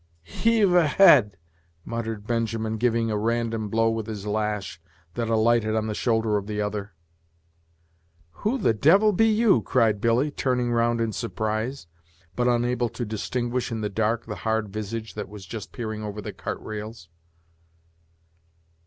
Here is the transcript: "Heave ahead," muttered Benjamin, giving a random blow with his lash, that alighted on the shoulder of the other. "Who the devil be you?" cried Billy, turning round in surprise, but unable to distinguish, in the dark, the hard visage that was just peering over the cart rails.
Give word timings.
"Heave 0.23 0.73
ahead," 0.73 1.37
muttered 1.85 2.25
Benjamin, 2.25 2.77
giving 2.77 3.11
a 3.11 3.17
random 3.19 3.69
blow 3.69 3.91
with 3.91 4.07
his 4.07 4.25
lash, 4.25 4.81
that 5.13 5.29
alighted 5.29 5.75
on 5.75 5.85
the 5.85 5.93
shoulder 5.93 6.37
of 6.37 6.47
the 6.47 6.59
other. 6.59 6.95
"Who 8.41 8.57
the 8.57 8.73
devil 8.73 9.11
be 9.13 9.27
you?" 9.27 9.61
cried 9.61 10.01
Billy, 10.01 10.31
turning 10.31 10.71
round 10.71 11.01
in 11.01 11.13
surprise, 11.13 11.85
but 12.35 12.47
unable 12.47 12.89
to 12.89 13.05
distinguish, 13.05 13.71
in 13.71 13.81
the 13.81 13.89
dark, 13.89 14.25
the 14.25 14.37
hard 14.37 14.69
visage 14.69 15.13
that 15.13 15.29
was 15.29 15.45
just 15.45 15.71
peering 15.71 16.01
over 16.01 16.19
the 16.19 16.33
cart 16.33 16.59
rails. 16.61 17.07